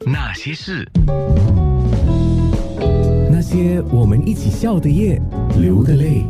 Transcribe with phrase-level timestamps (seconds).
[0.00, 0.86] 那些事，
[3.30, 5.20] 那些我们一起笑的夜，
[5.58, 6.24] 流的泪。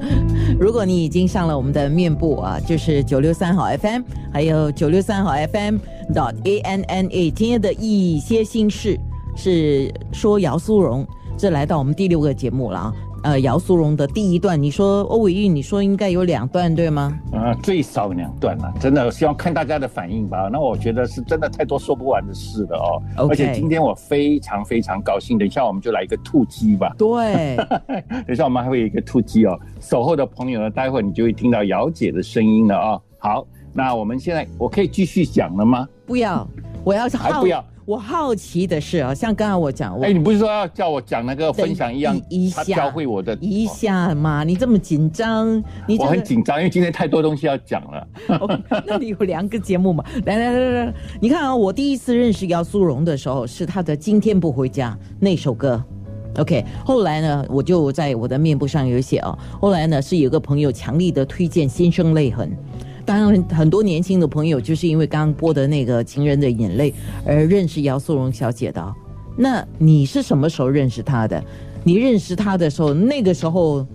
[0.58, 4.02] 如果你已经上了我们的面部啊，就是九六三号 FM，
[4.32, 5.76] 还有九六三号 FM
[6.14, 8.98] dot A N N A，今天的一些心事
[9.36, 11.06] 是说姚苏荣，
[11.36, 12.94] 这来到我们第六个节目了啊。
[13.28, 17.14] 呃，姚苏荣的第一段，你说欧伟玉，你说应该有两段对吗？
[17.30, 20.48] 啊，最少两段了，真的希望看大家的反应吧。
[20.50, 23.28] 那我觉得是真的太多说不完的事了哦。
[23.28, 26.90] 而且今天我非常非常高兴，等一下我们就来一个突击吧。
[26.96, 27.54] 对，
[28.08, 29.60] 等一下我们还会有一个突击哦。
[29.78, 33.02] 守候的朋友呢，待会儿你就会听到姚姐的声音了哦。
[33.18, 35.86] 好，那我们现在我可以继续讲了吗？
[36.06, 36.48] 不要，
[36.82, 37.62] 我要好还不要。
[37.88, 45.56] 我好奇的是啊，像刚才我讲，我哎，你不是说要叫我讲那个分享一样一，他下教会我的一下嘛，你这么紧张，
[45.86, 48.06] 你这我很紧张，因为今天太多东西要讲了。
[48.40, 50.04] 哦那你有两个节目嘛？
[50.26, 55.82] 来来来来来，你看啊，我第一次认识姚苏荣的时候是他的《今天不回家》那首歌。
[56.36, 59.36] OK，后来呢，我就在我的面部上有写哦。
[59.58, 62.50] 后来呢，是有个朋友强力的推荐《心生泪痕》，
[63.08, 66.90] 当然很多年轻的朋友就是因为刚刚播的那个《情人的眼泪》
[67.24, 68.94] 而认识姚素荣小姐的。
[69.34, 71.42] 那你是什么时候认识她的？
[71.82, 73.86] 你认识她的时候，那个时候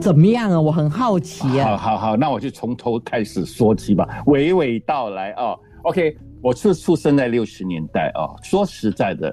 [0.00, 0.58] 怎么样啊？
[0.58, 1.76] 我很好奇啊。
[1.76, 5.54] 好好好，那我就从头开始说起吧，娓娓道来哦。
[5.82, 8.34] OK，我是出生在六十年代哦。
[8.42, 9.30] 说实在的，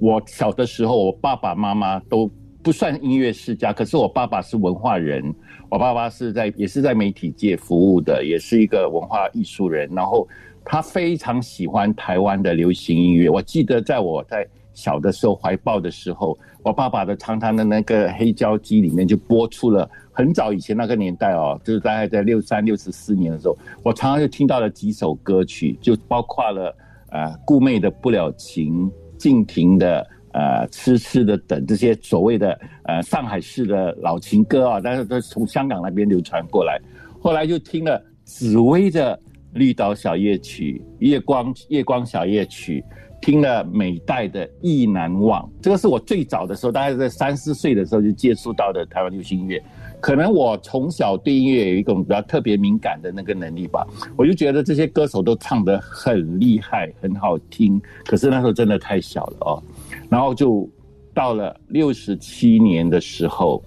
[0.00, 2.26] 我小的时候，我爸爸妈妈都
[2.62, 5.34] 不算音乐世家，可是我爸爸是文化人，
[5.70, 9.88] 我爸爸是在也是在媒体界服务的，也是一个文化艺术人。
[9.94, 10.28] 然后
[10.62, 13.30] 他非常喜欢台湾的流行音乐。
[13.30, 26.76] 我记得在我在小的时候怀抱的时候，我爸爸的常常的那个黑胶机里面就播出了很早以前那个年代哦，就是大概在六三六十四年的时候，我常常就听到了几首歌曲，就包括了
[27.10, 28.86] 呃顾媚的《不了情》，
[29.16, 30.06] 静婷的。
[30.32, 36.80] 呃，痴痴的等这些所谓的呃上海市的老情歌啊，但是都是从香港那边流传过来。
[37.20, 39.16] 后来就听了紫薇的
[39.54, 42.82] 《绿岛小夜曲》、夜光夜光小夜曲，
[43.20, 49.62] 听了美代的《意难忘》，这个是我最早的时候，大概在三四岁的时候就接触到的台湾流行音乐。
[50.00, 53.86] 可能我从小对音乐有一种比较特别敏感的那个能力吧，
[54.16, 57.78] 我就觉得这些歌手都唱得很厉害，很好听。
[58.06, 59.62] 可是那时候真的太小了哦，
[60.10, 60.68] 然后就
[61.14, 63.62] 到了六十七年的时候，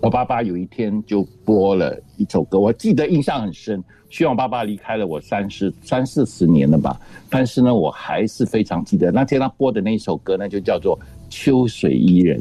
[0.00, 3.82] 我爸爸有一天就播了一首歌，我记得印象很深。
[4.10, 6.96] 虽然爸爸离开了我三十三四十年了吧，
[7.28, 10.96] 但是呢，我还是非常记得那天他播的那首歌呢，就叫做
[11.28, 12.40] 《秋水伊人》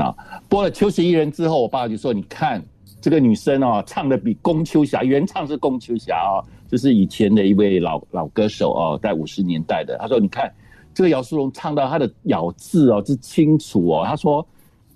[0.00, 0.14] 啊。
[0.48, 2.62] 播了《秋水伊人》之后，我爸爸就说：“你看
[3.02, 9.98] 这个女生哦，唱的比龚秋霞，原唱是龚秋霞哦，就是以前的一位老老歌手哦，在五十年代的。
[9.98, 10.50] 他说：你看
[10.94, 14.46] 这个姚苏荣唱到她的咬字哦是清楚哦，他说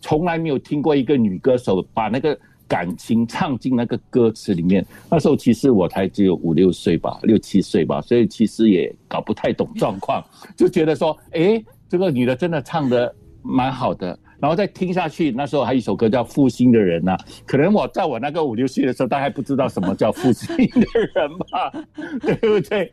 [0.00, 4.84] 从来没有听过一个女歌手把那个感情唱进那个歌词里面。
[5.10, 10.22] 那时候其实我才只有五六岁吧，六七岁吧，所以其实也搞不太懂状况，
[10.56, 14.18] 就觉得说，诶，这个女的真的唱的蛮好的。
[14.38, 21.72] 然后再听下去，那时候还有一首歌叫《负心的人》呐，可能我在我那个五六岁的时候，大家还不知道什么叫负心的人吧，
[22.20, 22.92] 对不对？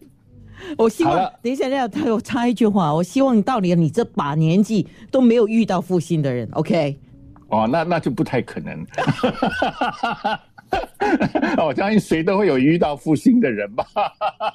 [0.78, 6.98] 我希望等一下，要他我插一句话，我希望到底你这把年纪都没有遇到负心的人，OK？
[7.50, 8.86] 哦，那那就不太可能。
[11.64, 13.86] 我相信谁都会有遇到负心的人吧，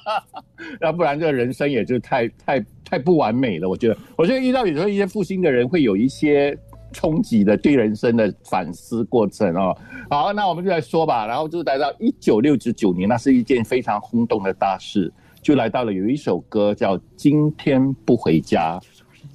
[0.81, 3.69] 要不然这个人生也就太太太不完美了。
[3.69, 6.57] 我觉得，我觉得遇到有时候一些负心的人会有一些
[6.91, 9.77] 冲击的对人生的反思过程哦。
[10.09, 11.25] 好，那我们就来说吧。
[11.25, 15.09] 然后就来到一九六九年，那是一件非常轰动的大事，
[15.41, 18.79] 就来到了有一首歌叫《今天不回家》。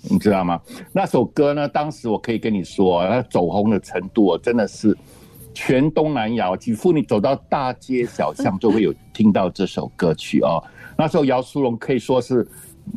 [0.06, 0.60] 你知道吗？
[0.92, 1.66] 那首歌呢？
[1.66, 4.94] 当时我可以跟你说，它走红的程度哦，真的是
[5.54, 10.62] 全东南亚，几乎你走到大街小巷就会有听到这首歌曲哦。
[10.98, 12.46] 那时候姚苏荣可以说是，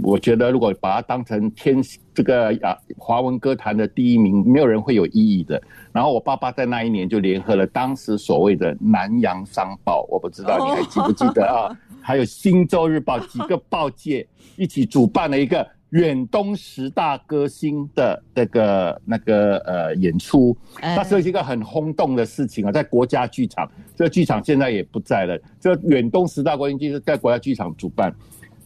[0.04, 1.82] 我觉得如果把它当成天
[2.14, 5.62] 这个啊华文歌坛的第一名，没有人会有异议的。
[5.94, 11.72] 然后我爸爸在那一年就联合了当时所谓的南洋商报，我不知道你还记不记得啊？
[12.08, 14.26] 还有新洲日报几个报界
[14.56, 15.68] 一起主办了一个。
[15.92, 25.40] 远东十大歌星的那个那个呃演出，哎那是一个很轰动的事情啊，在国家剧场，这个剧场现在也不在了。
[25.62, 28.14] 这远东十大歌星就是在国家剧场主办，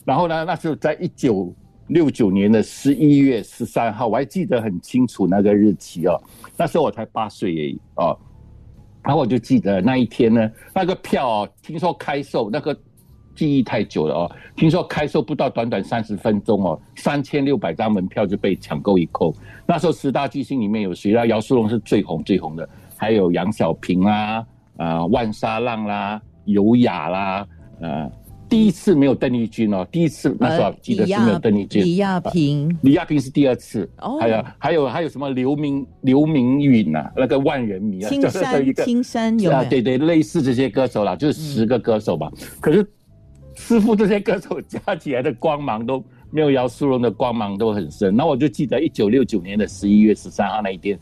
[0.03, 1.53] 然后呢，那时候在一九
[1.89, 6.19] 六九年的十一月十三号，我还记得很清楚那个日期哦。
[6.57, 8.17] 那时候我才八岁而已哦，
[9.03, 12.75] 然后我就记得那一天呢，那个票哦，听说开售那个
[13.35, 14.31] 记忆太久了哦。
[14.55, 19.33] 听说开售不到短短三十分钟哦，三千六百张门票就被抢购一空。
[19.65, 21.25] 那时候十大巨星里面有谁啊？
[21.25, 22.67] 姚苏荣是最红最红的，
[22.97, 24.45] 还有杨小平啦，
[24.77, 27.47] 呃，万沙浪啦，尤雅啦，
[27.81, 28.11] 呃。
[28.49, 31.81] 第一次没有邓丽君哦，第一次那时候记得是没有邓丽君。
[31.81, 33.89] 李亚平，李亚平是第二次。
[33.99, 42.29] 哦，还有还有还有什么刘明刘明允呐，那个万人迷啊，青山 青山有啊，对对，类似这些歌手啦，就是十个歌手吧。
[42.59, 42.85] 可是
[43.55, 48.15] 师傅这些歌手加起来的光芒都没有姚苏荣的光芒都很深。
[48.15, 50.99] 那我就记得一九六九年的十一月十三号那一天，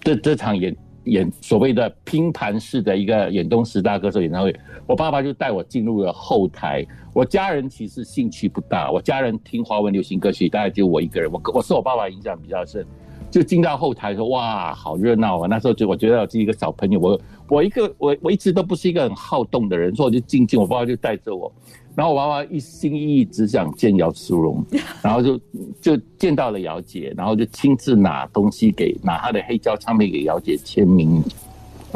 [0.00, 0.76] 这这场演。
[1.04, 4.54] 演所谓的拼盘式的一个远东十大歌手演唱会，
[4.86, 6.84] 我爸爸就带我进入了后台。
[7.14, 11.32] 我家人其实兴趣不大，我家人听华文流行歌曲，大概就我一个人。
[11.32, 12.84] 我我受我爸爸影响比较深，
[13.30, 20.60] 就进到后台说：“哇，好热闹啊！”那时候就我觉得我是一个小朋友，我我一个我我一直都不是一个很好动的人，所以我就静静。
[20.60, 21.50] 我爸爸就带着我。
[21.98, 24.64] 然后我爸爸一心一意只想见姚淑荣，
[25.02, 25.40] 然后就
[25.80, 31.20] 就见到了姚姐，然后就亲自拿东西给拿她的黑胶唱片给姚姐签名，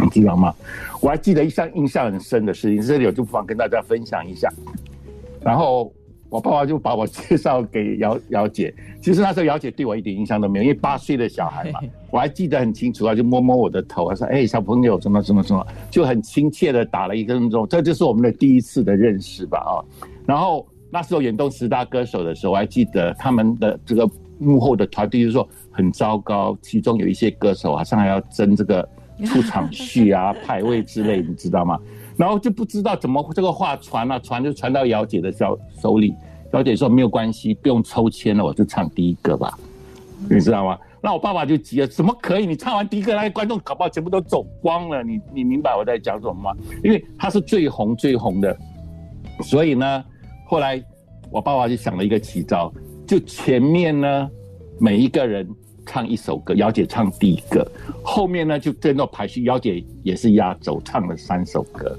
[0.02, 0.52] 你知道吗？
[1.00, 4.52] 我还记得一项印象很深的事情，这里我就不妨跟大家分享一下。
[5.40, 5.93] 然后。
[6.32, 11.81] 我爸爸就把我介绍给姚 姚姐，其实那时候姚姐对我一点印象都没有，因为八岁的小孩嘛，
[12.11, 19.76] 我还记得很清楚啊，就摸摸我的头，说：“哎，小朋友，什么什么什么，就很亲切的打了一个钟，这就是我们的第一次的认识吧，啊。
[20.25, 24.08] 然后那时候演东十大歌手的时候，我还记得他们的这个
[24.38, 28.88] 幕后的团队就是说很糟糕，其中有一些歌手好像还要争这个
[29.26, 31.78] 出场序啊、 排位之类，你知道吗？
[32.17, 36.14] 然后就不知道怎么这个话传了，传就传到姚姐的手手里。
[36.53, 39.59] 姚姐说没有关系，不用抽签了，我就唱第一个吧，
[40.29, 40.79] 你知道吗？
[41.00, 42.47] 那我爸爸就急了，怎么可以？
[42.47, 45.03] 你唱完第一个，那些观众搞不好全部都走光了。
[45.03, 46.53] 你你明白我在讲什么吗？
[46.85, 48.56] 因为他是最红最红的，
[49.41, 50.05] 所以呢，
[50.47, 50.81] 后来
[51.31, 52.73] 我爸爸就想了一个奇招，
[53.06, 54.31] 就前面呢
[54.79, 55.49] 每一个人
[55.87, 57.67] 唱一首歌，姚姐唱第一个，
[58.02, 61.96] 后面呢就跟着排序，姚姐也是压轴唱了三首歌。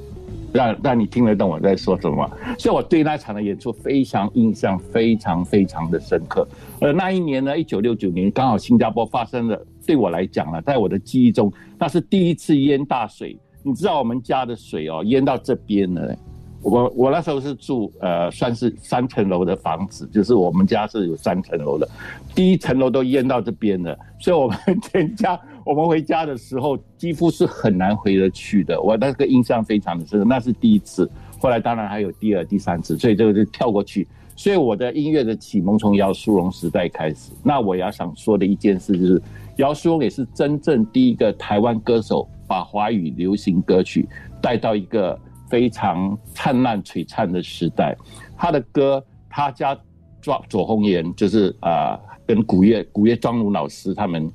[0.54, 6.48] 让让你听得懂我在说什么，所以我对那场的演出非常印象非常非常的深刻。
[6.80, 13.36] 而那一年呢，一九六九年，刚好新加坡发生了，对我来讲呢，在我的记忆中，那是第一次淹大水。
[13.64, 16.16] 你知道我们家的水哦，淹到这边了。
[16.64, 21.88] 我我那时候是住呃，算是三层楼的房子，就是我们家是有三层楼的，
[22.34, 25.40] 第一层楼都淹到这边了，所以我们全家。
[25.66, 31.10] 我们回家的时候几乎是很难回得去的，我那个印象非常的深，那是第一次。
[31.40, 34.06] 后来当然还有第二、第三次，所以这个就跳过去。
[34.36, 37.32] 所以我的音乐的启蒙从姚淑荣时代开始。
[37.44, 39.22] 那我要想说的一件事就是，
[39.56, 44.06] 姚淑荣也是真正第一个台湾歌手把华语流行歌曲
[44.42, 45.18] 带到一个
[45.54, 47.96] 非常灿烂璀璨的时代。
[48.36, 49.78] 他的歌，他家
[50.20, 51.96] 左左红岩就是啊，
[52.26, 54.28] 跟古月古月庄奴老师他们。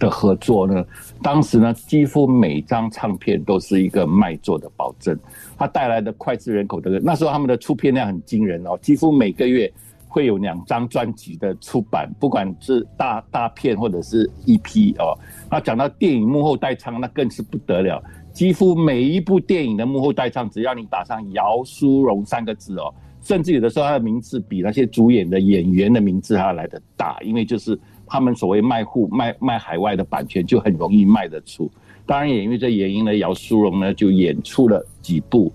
[0.00, 0.84] 的合作呢，
[1.22, 5.16] 当时呢，几乎每张唱片都是一个卖座的保证。
[5.56, 9.72] 他带来的脍炙人口的，那时候他们的出片量很惊人哦，几乎每个月
[10.08, 15.16] 会有两张专辑的出版，不管是大大片或者是 EP 哦。
[15.48, 18.02] 那讲到电影幕后代唱，那更是不得了，
[18.34, 22.92] 几乎每一部电影的幕后代唱，只要你打上姚苏荣三个字哦，
[23.22, 27.80] 甚至有的时候他的名字比那些主演的演员的名字还要来的大，因为就是。
[28.06, 31.70] 他们所谓卖户卖卖海外的版权就很容易卖得出，
[32.04, 35.50] 当然也因为这原因呢，姚苏荣呢就演出了几部，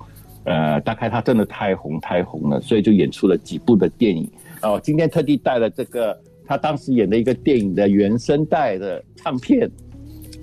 [0.45, 4.27] 呃，大概他真的太红太红了，所以就演出了几部的电影。
[4.63, 9.69] 哦，今天特地带了这个他当时演的一个电影的原声带的唱片，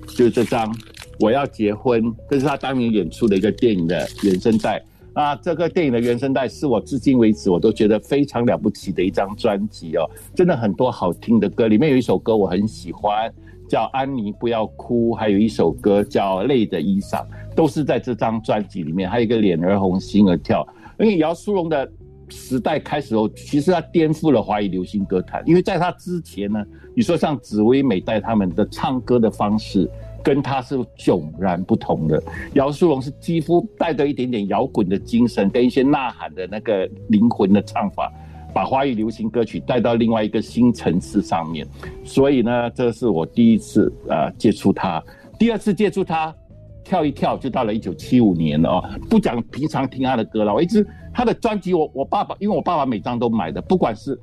[0.07, 0.73] 就是这张
[1.19, 4.83] 《我要结婚》，这是他当年演出的一个电影的原声带。
[5.13, 13.33] 啊，这个电影的原声带是我至今为止我都觉得非常了不起的一张专辑哦，真的很多好听的歌，里面有一首歌我很喜欢，
[13.67, 17.15] 叫《安妮不要哭》，还有一首歌叫《泪的衣裳》，
[17.55, 19.09] 都是在这张专辑里面。
[19.09, 20.63] 还有一个脸儿红心儿跳，
[20.99, 21.91] 因为姚苏荣的
[22.29, 26.63] 时代开始后，其实他颠覆了华语流行歌坛，因为在他之前呢，
[26.95, 29.89] 你说像紫薇、美代他们的唱歌的方式。
[30.27, 32.21] 跟他是迥然不同的。
[32.55, 38.11] 姚苏荣是几乎带着一点点摇滚的精神，跟一些呐喊的那个灵魂的唱法，
[38.53, 41.65] 把华语流行歌曲带到另外一个新层次上面。
[42.03, 45.01] 所以呢，这是我第一次呃接触他，
[45.39, 46.35] 第二次接触他，
[46.83, 48.83] 跳一跳就到了一九七五年了哦。
[49.09, 54.19] 不讲平常听他的歌了，我一直他的专辑，我我爸爸因为我爸爸每张都买的，不管是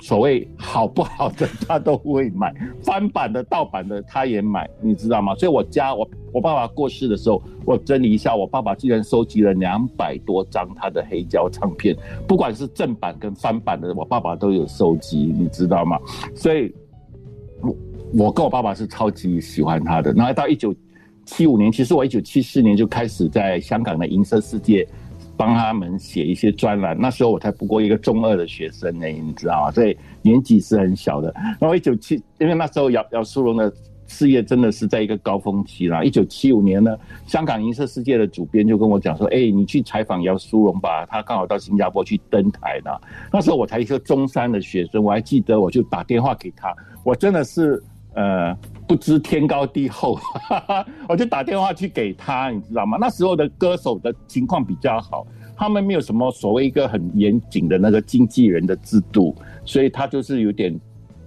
[0.00, 5.34] 所谓好不好的他都会买，翻版的、盗版的他也买，你知道吗？
[5.34, 15.98] 所以我家我我爸爸过世的时候，我整理一下，我爸爸竟然收集了两百多张他的黑胶唱片，不管是正版跟翻版的，我爸爸都有收集，你知道吗？
[16.34, 16.72] 所以，
[17.60, 17.76] 我
[18.26, 20.12] 我跟我爸爸是超级喜欢他的。
[20.12, 20.74] 然后到一九
[21.24, 24.86] 七五年，其实我一九七四年就开始在香港的银色世界。
[25.38, 29.70] 帮他们写一些专栏，那时候我才不过一个中二的学生呢，你知道吗？
[29.70, 31.32] 所以年纪是很小的。
[31.60, 33.72] 然后一九七，因为那时候姚姚苏荣的
[34.08, 36.02] 事业真的是在一个高峰期啦。
[36.02, 42.90] 一九七五年呢，香港银色世界的主编就跟我讲说：“哎，你去采访姚苏荣吧，他刚好到新加坡去登台呢。”
[43.32, 47.80] 那时候我才一个中三的学生，我还记得，我就打电话给他，我真的是
[48.18, 48.58] 呃。
[48.88, 50.18] 不知天高地厚，
[51.06, 52.96] 我就打电话去给他，你知道吗？
[52.98, 60.74] 那时候的歌手的情况比较好，他们没有什么所谓一个很严谨的那个经纪人的制度，所以他就是有点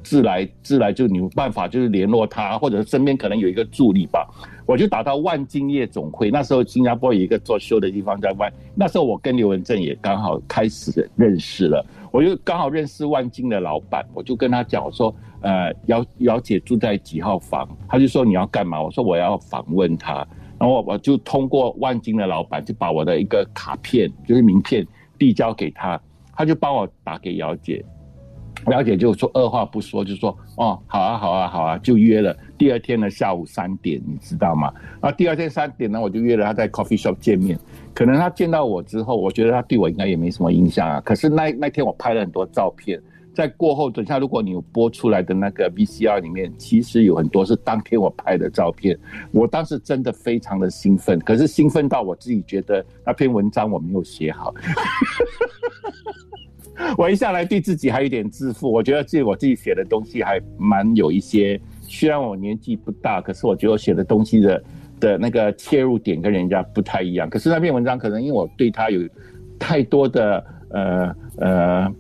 [0.02, 4.28] 自来自来，就你有办法就是联络他，或者身边可能有一个助理吧。
[4.66, 11.86] 我就打到万金夜总会，那时候新加坡有一个做秀的地方在万，那时候我跟刘文正也刚好开始认识了。
[12.12, 17.68] 我就刚好认识万金的老板，我就跟他讲，我说，呃，姚姚姐住在几号房？
[17.88, 18.82] 他就说你要干嘛？
[18.82, 20.26] 我说我要访问他，
[20.60, 24.86] 然后我就通过万金的老板，就把我的一个卡片，就是名片
[25.18, 26.00] 递交给他，
[26.36, 27.84] 他就帮我打给姚姐，
[28.68, 34.72] 姚姐就说二话不说就说，哦，好啊，好啊，好啊，就约了第二天的下午三点，你知道吗？
[35.02, 37.58] 然后第二天三点呢，我就约了他在 coffee shop 见面。
[37.94, 41.02] 可能他见到我之后，我觉得他对我应该也没什么印象啊。
[41.02, 43.02] 可是那那天我拍了很多照片，
[43.34, 48.98] 在过后等下如果你有播出来的那个 VCR 里面，其实有很多是当天我拍的照片。
[49.32, 54.54] 我当时真的非常的兴奋，可是兴奋到我自己觉得那篇文章我没有写好。
[56.98, 64.64] 我一下来对自己还有点自负，我觉得自己我自己写的东西还蛮有一些，虽然我年纪不大，可是我觉得我写的东西的。
[65.02, 69.02] 的那个切入点跟人家不太一样，可是那篇文章可能因为我对他有
[69.58, 71.92] 太多的呃呃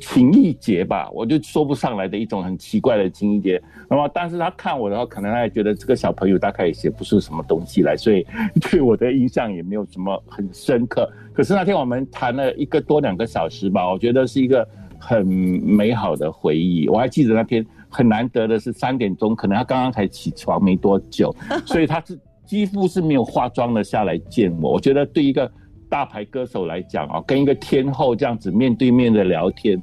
[0.00, 3.62] 情意结吧，我就说不上来的一种很奇怪的情意结。
[3.88, 8.26] 那么，但是他看我的话，可能他也觉得这个小朋友大概也写不出什么东西来，所以
[8.60, 11.08] 对我的印象也没有什么很深刻。
[11.32, 14.66] 可是那天我们谈了一个多两个小时吧，我觉得是一个
[14.98, 16.88] 很美好的回忆。
[16.88, 21.34] 我还记得那天 很难得的是三点钟，可能他刚刚才起床没多久，
[21.66, 22.18] 所以他是。
[22.46, 25.48] 几乎是没有化妆的下来见我，我觉得对一个
[25.88, 29.80] 大牌歌手来讲啊，跟一个天后这样子面对面的聊天，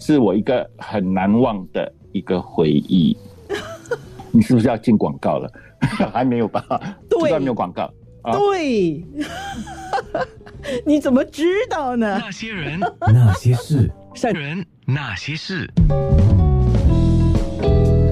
[0.00, 3.16] 是我一个很难忘的一个回忆。
[4.32, 5.48] 你是不是要进广告了？
[6.12, 6.62] 还没有吧？
[7.08, 7.88] 对，没有广告。
[8.32, 9.04] 对，
[10.84, 12.18] 你怎么知道呢？
[12.20, 15.70] 那些人，那些事，善人，那些事，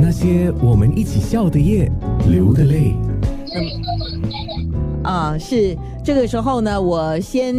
[0.00, 1.90] 那些我们一起笑的夜，
[2.28, 2.94] 流的泪。
[5.08, 5.74] 啊，是
[6.04, 7.54] 这个时候呢，我先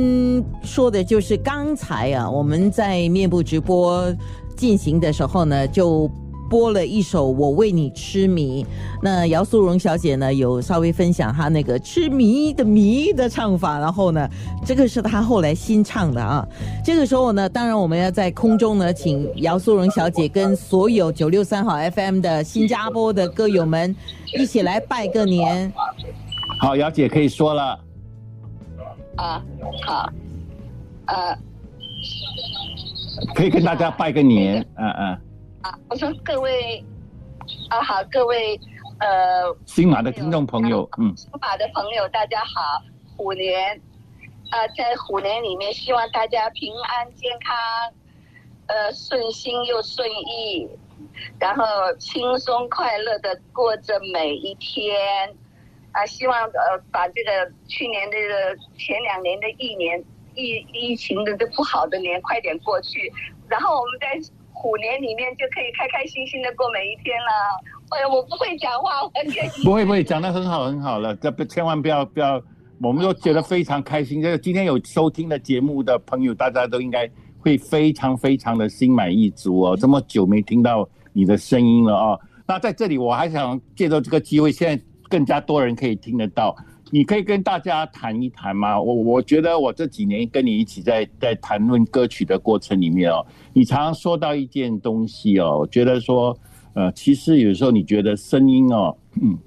[0.61, 4.15] 说的就是刚才啊，我们在面部直播
[4.55, 6.09] 进行的时候呢，就。
[6.49, 8.63] 播了一首《我为你痴迷》，
[9.03, 14.27] 那姚素荣小姐呢有稍微分享她那个痴迷的迷的唱法，然后呢，
[14.65, 16.43] 这个是她后来新唱的啊。
[16.83, 23.95] 这个时候呢，当然我们要在空中呢，请姚素荣小姐跟所有九六三号 FM 的新加坡的歌友们
[24.35, 25.71] 一起来拜个年。
[26.59, 27.79] 好，姚姐可以说了。
[29.15, 29.41] 啊，
[29.85, 30.09] 好，
[31.07, 31.37] 呃，
[33.33, 35.21] 可以跟大家拜个年，嗯嗯。
[35.61, 36.83] 啊，我说各位，
[37.69, 38.59] 啊好，各位，
[38.99, 42.81] 呃，新马的听众朋友，嗯，新马的朋友大家好，
[43.15, 43.79] 虎年，
[44.51, 47.57] 啊，在虎年里面，希望大家平安健康，
[48.67, 50.69] 呃，顺心又顺意，
[51.39, 51.63] 然后
[51.97, 54.93] 轻松快乐的过着每一天，
[55.99, 60.03] 啊，希望呃把这个去年这个前两年的一年
[60.35, 63.11] 疫疫情的这不好的年快点过去，
[63.47, 64.33] 然后我们在。
[64.61, 67.31] 虎年里面就可以开开心心的过每一天了。
[67.91, 69.09] 哎呀，我不会讲话，我
[69.63, 72.43] 不会不会讲的很好很好了，这不千万不要不要，
[72.81, 74.21] 我们都觉得非常开心。
[74.21, 79.77] 这个今天有收听的节目的朋友，大家都应该会非常非常的心满意足哦。
[79.79, 82.19] 这么久没听到你的声音了哦。
[82.45, 86.55] 那在这里我还想借着这个机会，现在更加多人可以听得到。
[86.91, 88.81] 你可以跟大家谈一谈吗？
[88.81, 93.23] 我我觉得我这几年跟你一起在在谈论歌曲的过程里面哦，
[93.53, 96.35] 你常常说到一件东西哦，我觉得说，
[96.73, 98.95] 呃，其实有时候你觉得声音哦，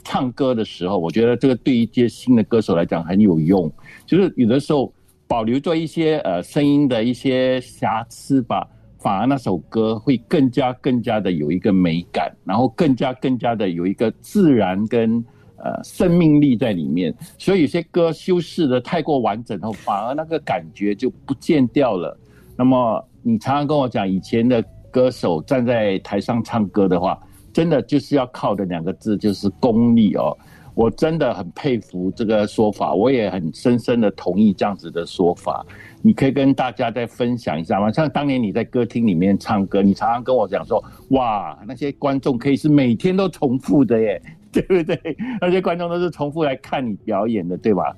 [0.04, 3.69] 唱歌的时候，我觉得这个对一些新的歌手来讲很有用，
[4.07, 4.92] 就是有的时候
[5.26, 8.64] 保留着一些呃声音的一些瑕疵吧，
[9.00, 15.25] 反而那首歌会更加更加的有一个美感，然后更加更加的有一个自然跟
[15.62, 17.14] 呃生命力在里面。
[17.38, 22.16] 所以有些歌修饰的太过完整后，反而那个感觉就不见掉了。
[22.57, 27.19] 那么你常常跟我讲，以前的歌手站在台上唱歌的话，
[27.52, 30.37] 真的就是要靠的两个字，就是功力哦。
[30.75, 35.62] 我真的很佩服这个说法，我也很深深的同意这样子的说法。
[36.00, 37.92] 你可以跟大家再分享一下吗？
[37.92, 44.23] 像当年你在歌厅里面唱歌，你常常跟我讲说，哇，那些观众可以是每天都重复的耶，
[44.62, 45.16] 对不对？
[45.40, 47.97] 那些观众都是重复来看你表演的，对吧？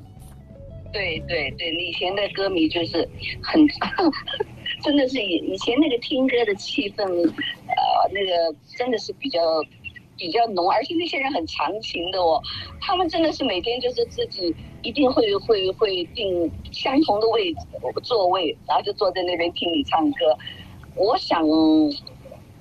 [0.92, 3.08] 对对对，以前的歌迷就是
[3.42, 3.66] 很，
[4.82, 9.40] 真的是以以前那个听歌的气氛，呃，那个真的是比较。
[10.16, 12.40] 比较浓，而且那些人很长情的哦，
[12.80, 17.66] 他们真的是每天就是自己一定会会会定相同的位置
[18.04, 20.38] 座位，然后就坐在那边听你唱歌。
[20.94, 21.42] 我想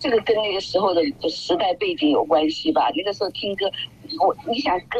[0.04, 2.92] 这个跟那个时候的时代背景有关系吧。
[2.94, 3.72] 那个时候听歌，
[4.20, 5.00] 我你想歌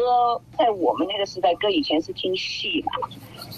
[0.56, 3.06] 在我们那个时代，歌以前是听戏嘛，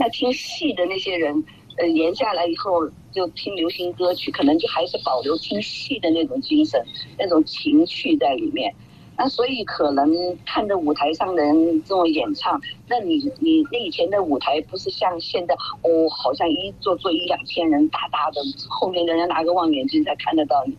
[0.01, 1.45] 那听戏的那些人，
[1.79, 6.85] 呃，年下来以后就听流行歌曲，可能就还是保留听戏的那种精神、
[7.17, 8.75] 那种情趣在里面。
[9.19, 20.77] 那所以可能看着舞台上的人这种演唱，那你你那以前的舞台不是像现在哦，好像一坐坐一两千人大大的，后面的人拿个望远镜才看得到你。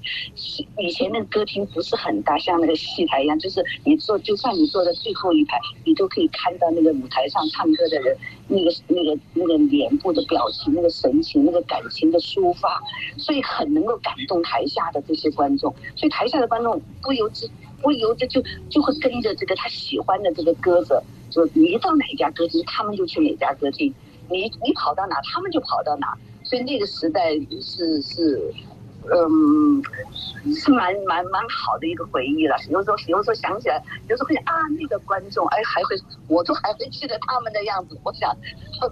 [0.77, 8.15] 以前那个歌厅不是很大，像那个戏台一样，就是你坐，就算你坐在最后一排，你都可以看到那个舞台上唱歌的人
[8.47, 12.81] 那个那个那个脸部的表情、那个神情、那个感情的抒发，
[13.17, 15.73] 所以很能够感动台下的这些观众。
[15.95, 17.49] 所以台下的观众不由自。
[17.81, 23.91] 不由得就就会跟着这个他喜欢的这个歌者，就你到哪家歌厅，他们就去哪家歌厅；
[24.29, 26.17] 你你跑到哪，他们就跑到哪。
[26.43, 28.41] 所以那个时代是是，
[29.11, 29.83] 嗯，
[30.53, 32.55] 是蛮蛮蛮好的一个回忆了。
[32.69, 35.95] 有时候有时候想起来，有时候会啊，那个观众，哎，还会，
[36.27, 37.99] 我都还会记得他们的样子。
[38.03, 38.33] 我想，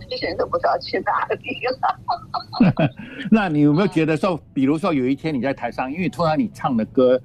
[0.10, 2.89] 这些人都不知道去哪里了。
[3.32, 7.20] 那你有没有觉得说，比如说有一天你在台上，因为突然你唱的歌。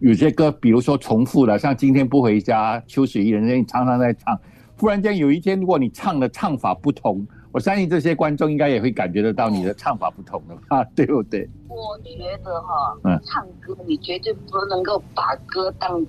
[0.00, 4.38] 有些歌，比如说重复的，像今天不回家，秋水伊人，你常常在唱。
[4.78, 11.48] 忽然间有一天，如果你唱的唱法不同，我相信这些观众应该也会感觉得到你的唱法不同了 啊，对不对？
[11.68, 12.10] 我觉
[12.44, 16.06] 得哈，嗯，唱歌你绝对不能够把歌当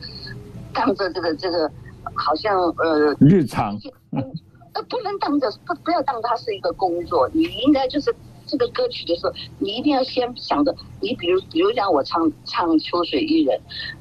[0.72, 1.72] 当着这个这个，
[2.14, 3.76] 好像呃日常，
[4.12, 8.14] 呃，不能当着不不要当它是一个工作，你应该就是。
[8.50, 13.56] 这个歌曲的时候，你一定要先想着，你比如，比如讲我唱唱《秋水伊人》，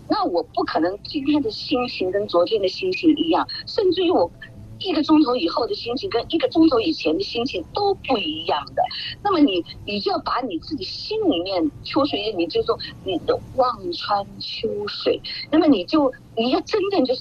[0.09, 4.31] 那我不可能今天的心情跟昨天的心情一样，甚至于我
[4.79, 8.83] 一个钟头以后的心情跟一个钟头以前的心情都不一样的。
[9.23, 17.21] 那么你，你就要把你自己心里面《秋水伊人》，你就说你的望穿秋水，那么你就你要真正就是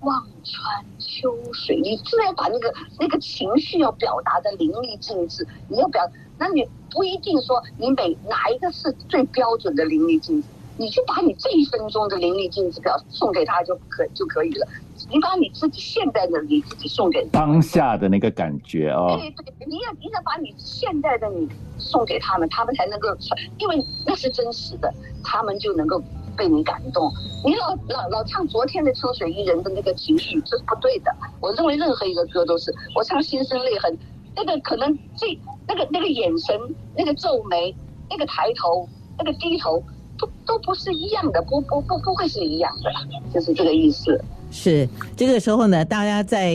[0.00, 6.02] 望穿秋水，你自然把那个那个情绪要表达的淋漓尽致，你要表。
[6.42, 14.66] 那你不一定说你每哪一个是最标准的淋漓尽致，你就把你这一分钟的淋漓尽致表送给他就可就可以了。
[15.08, 19.16] 你把你自己现在的你自己送给当下的那个感觉哦。
[19.20, 23.16] 对对，你要你要把你现在的你送给他们，他们才能够，
[23.58, 26.02] 因为那是真实的，他们就能够
[26.36, 27.08] 被你感动。
[27.44, 31.14] 你老老老唱昨天的《秋水伊人》的那个情绪，这是不对的。
[31.38, 33.96] 我认为任何一个歌都是，我唱心生泪痕，
[34.34, 35.38] 那个可能最。
[35.66, 36.56] 那个那个眼神，
[36.96, 37.74] 那个皱眉，
[38.10, 39.82] 那个抬头，那个低头，
[40.18, 42.90] 都都不是一样的，不不不不会是一样的，
[43.32, 44.20] 就是这个意思。
[44.50, 46.54] 是这个时候呢，大家在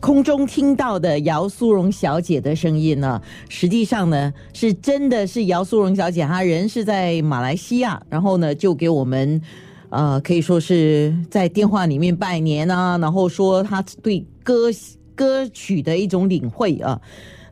[0.00, 9.42] 空中听到的姚苏荣小姐的声音呢，实际上呢是真的是姚苏荣小姐，她人是在马来西亚，然后呢就给我们
[9.90, 14.70] 呃可以说是在电话里面拜年啊，然后说她对歌
[15.14, 16.98] 歌曲的一种领会啊。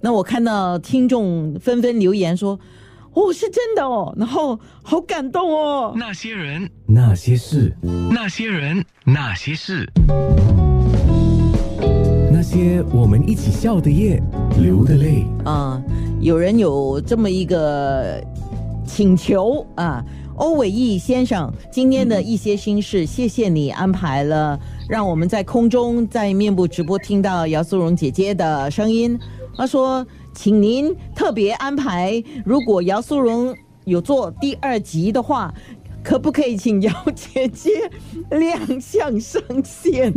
[0.00, 2.58] 那我看到听众纷纷留言说
[3.14, 7.74] ：“哦，是真的哦，然后好感动哦。”那些人，那些事，
[8.10, 9.90] 那些人，那些事，
[12.32, 14.22] 那些我们一起笑的夜，
[14.60, 15.82] 流的泪啊！
[16.20, 18.22] 有人有这么一个
[18.86, 20.04] 请求啊，
[20.36, 24.58] 欧伟毅先生，今天的一些心事，谢谢你安排了，
[24.88, 29.18] 让我们在空中在面部直播听到姚素荣姐姐的声音。
[29.56, 35.52] 他说：“请您特别安排，如果姚苏荣有做第二集的话，
[36.02, 37.70] 可不可以请姚姐姐
[38.30, 40.12] 亮相上线？”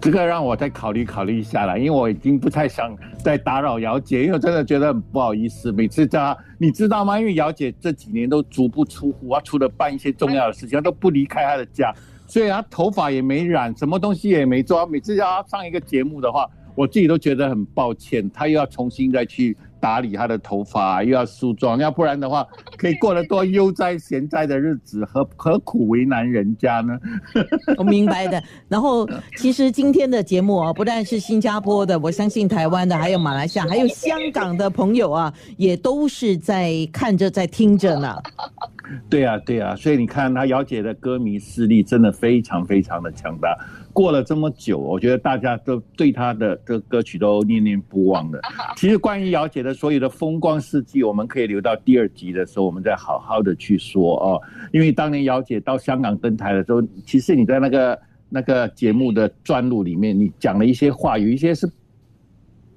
[0.00, 7.18] 这个让我再考虑考虑一下了，因为我已经不太想再打扰姚姐，因为我真的觉得很不好意思，每次叫她，你知道吗？
[7.18, 11.94] 因为姚姐这几年都足不出户，啊除了办一些重要的事情，她都不离开她的家，
[12.26, 14.86] 所以她头发也没染，什么东西也没做。
[14.86, 16.48] 每次叫她上一个节目的话，
[16.80, 19.56] 我自己都觉得很抱歉，他又要重新再去。
[19.82, 26.98] 打理他的头发，又要梳妆，要不然的话， 可以过得多悠哉闲哉的日子，何何苦为难人家呢？
[27.78, 28.42] 我 明白的。
[28.68, 38.14] 然后，其实今天的节目啊，不但是新加坡的，我相信台湾的，还有马来西亚，还有香港的朋友啊，也都是在看着，在听着呢。
[39.08, 43.56] 对啊，对啊，所以你看，他姚姐的歌迷势力真的非常非常的强大。
[44.00, 48.40] 过了这么久，我觉得大家都对他的这歌曲都念念不忘的。
[48.74, 54.40] 其实关于姚姐的所有的风光事迹，我们可以留到第二集的时候，我们再好好的去说哦。
[54.72, 61.70] 因为当年姚姐到香港登台的时候，其实你在那个那个节目的专录里面，你讲了一些话，有一些是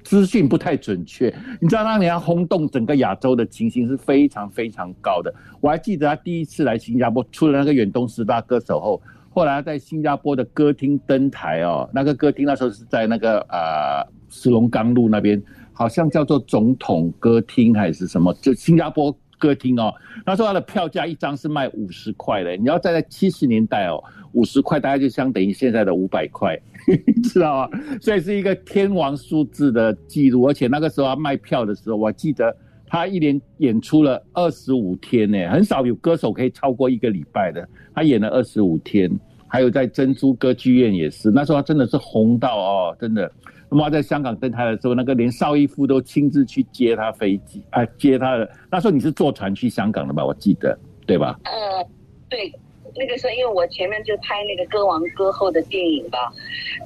[0.04, 1.34] 资讯不太准确。
[1.62, 5.34] 你知道当年要轰动整个亚洲的情形是非常非常高的。
[5.62, 9.02] 我还记得他第一次来新加坡，出了那个远东十大歌手后。
[9.34, 15.42] 后来在新加坡的歌厅登台哦，那个歌厅那时候是在那个呃石龙岗路那边，
[15.74, 19.92] 好像叫做总统歌厅还是什么，就新加坡歌厅哦。
[20.24, 26.56] 那时候它的票价一张是卖五十块的，你要站在七十年代哦，五十块大概就相等于现在的五百块，
[27.24, 27.70] 知道吗？
[28.00, 32.56] 所以是一个天王数字的记录，而且那个时候他卖票的时候，我记得
[32.94, 37.68] 他一连演出了二十五天呢，很少有歌手可以超过一个礼拜的。
[37.96, 39.10] 他演了二十五天，
[39.48, 43.32] 还有在珍珠歌剧院也是，那时候他真的是红到哦，真的。
[43.68, 48.48] 那么在香港登台的时候，那个连邵逸夫都亲自去接他飞机，哎，接他的。
[48.72, 50.24] 那时候你是坐船去香港的吧？
[50.24, 50.78] 我记得，
[51.08, 51.40] 对吧？
[51.46, 51.84] 呃，
[52.30, 52.54] 对，
[52.96, 56.32] 那个时候因为我前面就拍那个歌王歌后的电影吧，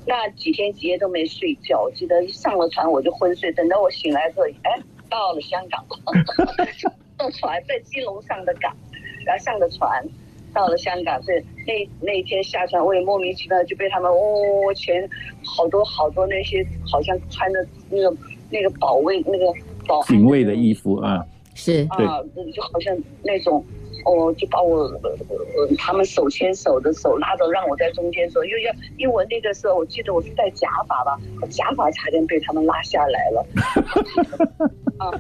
[0.08, 1.82] 那几天几夜都没睡觉。
[1.82, 4.82] 我记得一上了船我就昏睡，等到我醒来的时候，哎，
[5.18, 5.84] 到了香港，
[7.18, 8.72] 坐船在基隆上的港。
[9.26, 10.06] 然后上的船，
[10.54, 15.10] 到了香港，所以那那一天下船，我也莫名其妙就被他们哦，全
[15.44, 18.16] 好多好多那些好像穿的那个
[18.52, 19.46] 那个保卫那个
[19.88, 21.26] 保警卫的衣服啊，
[21.56, 22.22] 是啊，
[22.54, 23.66] 就好像那种。
[24.08, 24.90] 哦，就把我，
[25.78, 33.46] 他们手牵手的手拉着，让我在中间走，又要，因为我那个时候我记得我是戴假发吧，假发差点被他们拉下来了。
[34.98, 35.12] 啊，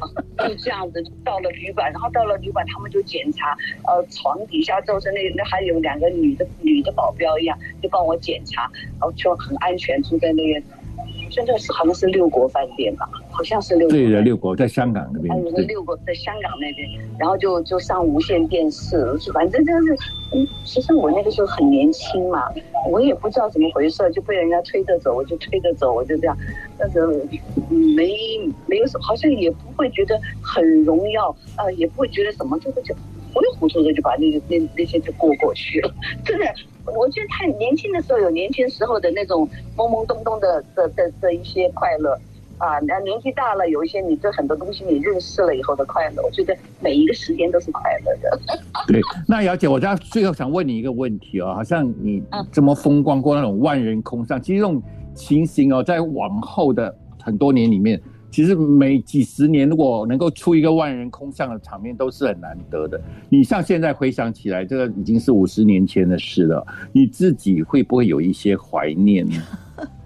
[0.48, 10.64] 就这样子到了旅馆，然后到了旅馆，他们就检查，呃，床底下就是那那还有两个女的女的保镖一样，就帮我检查，然后就很安全住在那边。
[11.30, 13.96] 现在是好像是六国饭店吧，好像是六国。
[13.96, 15.32] 对的，六国在香港那边。
[15.36, 19.94] 嗯，六国在香港那边，然后就就上无线电视，反正就是，
[20.34, 22.50] 嗯，其实我那个时候很年轻嘛，
[22.90, 26.36] 我也不知道怎么回事，就被人家推着走，我就推着走，我就这样，
[26.80, 27.06] 但是
[27.96, 28.18] 没
[28.66, 32.96] 没有什么，好像也不会觉得很荣耀，呃，也不会觉得什么，就是就
[33.34, 35.94] 糊里糊涂的就把那个那那些就过过去了，
[36.26, 36.46] 真的。
[36.96, 39.46] 我觉得太年轻的时候有年轻时候的那种
[39.76, 42.18] 懵懵懂懂的的的的一些快乐
[42.58, 48.40] 啊，那年纪大了有一些你对很多东西你认识了以后的快乐，我觉得每一个时间都是快乐的。
[48.88, 54.82] 对，那姚姐，我在最后想问你一个问题哦，好像你这么风光过那种万人空巷，其实这种
[55.14, 58.02] 情形哦，在往后的很多年里面。
[58.30, 63.00] 其实每几十年，如果能够出一个万人空巷的场面，都是很难得的。
[63.30, 66.64] 你像现在回想起来，这个已经是五十年前的事了。
[66.92, 69.36] 你自己会不会有一些怀念呢？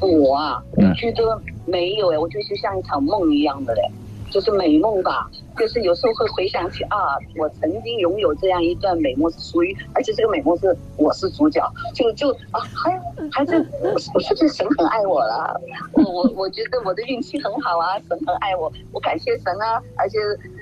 [0.00, 3.82] 我啊，我觉得没有哎，我觉得就像一场梦一样的嘞。
[4.30, 5.28] 就是美梦吧，
[5.58, 11.60] 就是有时候会回想起啊，我曾经拥有这样一段美梦，是属于，而且这个美梦是我是主角，
[11.96, 12.96] 就就啊，还
[13.32, 15.60] 还是我我是不是神很爱我 了？
[15.94, 20.16] 我我我觉得我的运气很好啊，神很爱我，我感谢神啊，而且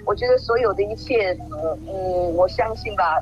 [0.07, 3.19] 我觉得所有的一切，嗯嗯，我相信吧。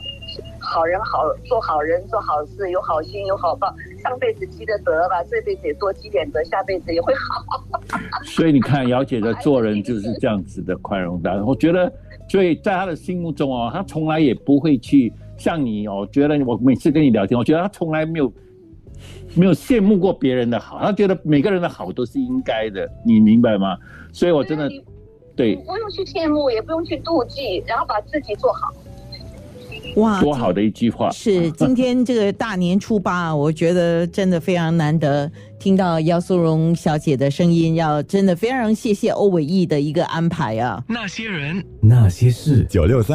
[0.60, 3.72] 好人好做好人做好事有好心有好报，
[4.06, 7.64] 上辈子积的德吧，这辈子也多积点德，下辈子也会好。
[8.24, 11.44] 所以你看，姚姐的做人就是这样子的宽容的。
[11.44, 11.92] 我觉得，
[12.28, 18.32] 所以在她的心目中哦，她从来也不会去像你哦，觉得我每次跟你聊天，我觉得她从来没有
[19.34, 23.76] 没有羡慕过别人的好，她觉得每个人的好都是应该的，你明白吗？
[24.12, 24.70] 所以我真的
[25.34, 28.72] 对，不用去羡慕，也不用去妒忌，然后把自己做好。
[29.96, 31.10] 哇，多好的一句话！
[31.10, 40.82] 是今天这个大年初八，我觉得真的非常难得听到姚素荣小姐的声音，要真的非常谢谢欧伟毅的一个安排啊！
[40.88, 43.14] 那些人，那些事，九六三。